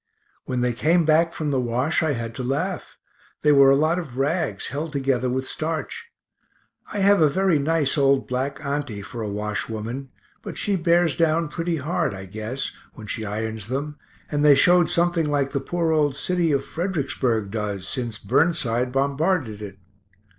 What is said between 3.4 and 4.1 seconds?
they were a lot